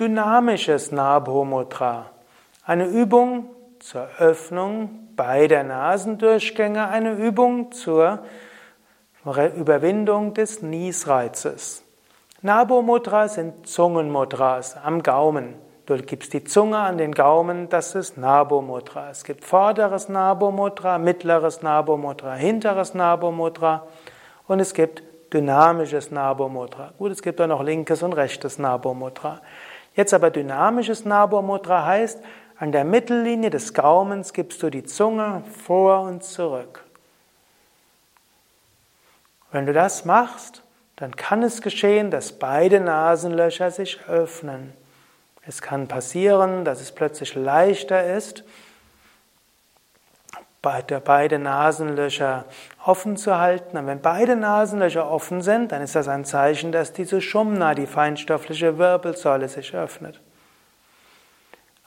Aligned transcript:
Dynamisches 0.00 0.92
Nabho 0.92 1.44
Mudra. 1.44 2.10
Eine 2.64 2.86
Übung 2.86 3.50
zur 3.80 4.06
Öffnung 4.20 5.08
beider 5.16 5.64
Nasendurchgänge, 5.64 6.86
eine 6.86 7.14
Übung 7.14 7.72
zur 7.72 8.20
Überwindung 9.24 10.34
des 10.34 10.62
Niesreizes. 10.62 11.82
Nabho 12.42 12.80
Mudra 12.80 13.26
sind 13.26 13.66
Zungenmudras 13.66 14.76
am 14.76 15.02
Gaumen. 15.02 15.56
Du 15.86 15.96
gibst 15.96 16.32
die 16.32 16.44
Zunge 16.44 16.78
an 16.78 16.96
den 16.96 17.10
Gaumen, 17.10 17.68
das 17.68 17.96
ist 17.96 18.16
Nabho 18.16 18.62
Mudra. 18.62 19.10
Es 19.10 19.24
gibt 19.24 19.44
vorderes 19.44 20.08
Nabho 20.08 20.52
Mudra, 20.52 20.98
mittleres 20.98 21.62
Nabho 21.62 21.96
Mudra, 21.96 22.34
hinteres 22.34 22.94
Nabho 22.94 23.32
Mudra 23.32 23.88
und 24.46 24.60
es 24.60 24.74
gibt 24.74 25.02
dynamisches 25.34 26.12
Nabho 26.12 26.48
Mudra. 26.48 26.92
Gut, 26.98 27.10
es 27.10 27.20
gibt 27.20 27.40
auch 27.40 27.48
noch 27.48 27.64
linkes 27.64 28.04
und 28.04 28.12
rechtes 28.12 28.60
Nabho 28.60 28.94
Mudra. 28.94 29.40
Jetzt 29.98 30.14
aber 30.14 30.30
dynamisches 30.30 31.04
Nabho 31.04 31.42
Mudra 31.42 31.84
heißt, 31.84 32.20
an 32.56 32.70
der 32.70 32.84
Mittellinie 32.84 33.50
des 33.50 33.74
Gaumens 33.74 34.32
gibst 34.32 34.62
du 34.62 34.70
die 34.70 34.84
Zunge 34.84 35.42
vor 35.64 36.02
und 36.02 36.22
zurück. 36.22 36.84
Wenn 39.50 39.66
du 39.66 39.72
das 39.72 40.04
machst, 40.04 40.62
dann 40.94 41.16
kann 41.16 41.42
es 41.42 41.62
geschehen, 41.62 42.12
dass 42.12 42.30
beide 42.30 42.78
Nasenlöcher 42.78 43.72
sich 43.72 43.98
öffnen. 44.06 44.72
Es 45.42 45.62
kann 45.62 45.88
passieren, 45.88 46.64
dass 46.64 46.80
es 46.80 46.92
plötzlich 46.92 47.34
leichter 47.34 48.04
ist, 48.04 48.44
beide 50.60 51.38
Nasenlöcher 51.38 52.44
offen 52.84 53.16
zu 53.16 53.38
halten. 53.38 53.76
Und 53.76 53.86
wenn 53.86 54.00
beide 54.00 54.36
Nasenlöcher 54.36 55.10
offen 55.10 55.40
sind, 55.42 55.72
dann 55.72 55.82
ist 55.82 55.94
das 55.94 56.08
ein 56.08 56.24
Zeichen, 56.24 56.72
dass 56.72 56.92
diese 56.92 57.20
Shumna, 57.20 57.74
die 57.74 57.86
feinstoffliche 57.86 58.78
Wirbelsäule, 58.78 59.48
sich 59.48 59.74
öffnet. 59.74 60.20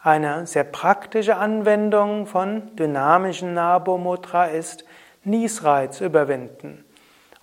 Eine 0.04 0.48
sehr 0.48 0.64
praktische 0.64 1.36
Anwendung 1.36 2.26
von 2.26 2.76
dynamischen 2.76 3.54
Nabomudra 3.54 4.46
ist 4.46 4.84
Niesreiz 5.24 6.02
überwinden 6.02 6.84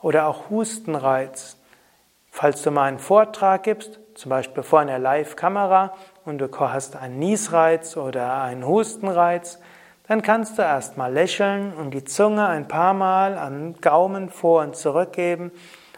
oder 0.03 0.27
auch 0.27 0.51
Hustenreiz. 0.51 1.57
Falls 2.31 2.63
du 2.63 2.73
mal 2.73 2.85
einen 2.85 2.99
Vortrag 2.99 3.63
gibst, 3.63 4.01
zum 4.15 4.31
Beispiel 4.31 4.65
vor 4.65 4.81
einer 4.81 4.99
Live-Kamera 4.99 5.95
und 6.25 6.39
du 6.39 6.49
hast 6.59 6.97
einen 6.97 7.21
Niesreiz 7.21 7.97
oder 7.97 8.43
einen 8.43 8.67
Hustenreiz, 8.67 9.61
dann 10.09 10.23
kannst 10.23 10.57
du 10.57 10.63
erstmal 10.63 11.13
lächeln 11.13 11.75
und 11.75 11.93
die 11.93 12.05
Zunge 12.05 12.47
ein 12.47 12.67
paar 12.67 12.95
Mal 12.95 13.37
an 13.37 13.77
Gaumen 13.81 14.31
vor 14.31 14.63
und 14.63 14.75
zurück 14.75 15.13
geben 15.13 15.53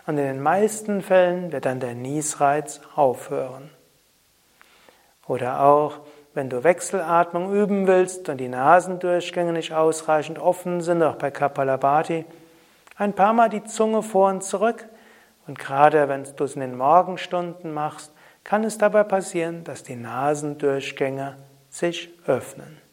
und 0.07 0.19
in 0.19 0.25
den 0.25 0.43
meisten 0.43 1.01
Fällen 1.01 1.53
wird 1.53 1.65
dann 1.65 1.79
der 1.79 1.95
Niesreiz 1.95 2.81
aufhören. 2.97 3.71
Oder 5.29 5.63
auch, 5.63 6.01
wenn 6.35 6.51
du 6.51 6.65
Wechselatmung 6.65 7.55
üben 7.55 7.87
willst 7.87 8.29
und 8.29 8.39
die 8.39 8.49
Nasendurchgänge 8.49 9.53
nicht 9.53 9.73
ausreichend 9.73 10.41
offen 10.41 10.81
sind, 10.81 11.05
auch 11.05 11.17
bei 11.17 11.31
Kapalabhati, 11.31 12.25
ein 12.97 13.13
paar 13.13 13.33
Mal 13.33 13.49
die 13.49 13.65
Zunge 13.65 14.03
vor 14.03 14.29
und 14.29 14.43
zurück 14.43 14.89
und 15.47 15.57
gerade 15.57 16.09
wenn 16.09 16.25
du 16.37 16.45
es 16.45 16.55
in 16.55 16.61
den 16.63 16.77
Morgenstunden 16.77 17.73
machst, 17.73 18.13
kann 18.43 18.65
es 18.65 18.77
dabei 18.77 19.05
passieren, 19.05 19.63
dass 19.63 19.85
die 19.85 19.95
Nasendurchgänge 19.95 21.37
sich 21.69 22.11
öffnen. 22.27 22.90